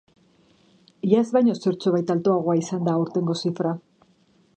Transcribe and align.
Iaz 1.09 1.27
baino 1.35 1.53
zertxobait 1.59 2.13
altuagoa 2.15 2.57
izan 2.61 2.89
da 2.89 2.97
aurtengo 3.01 3.37
zifra. 3.45 3.75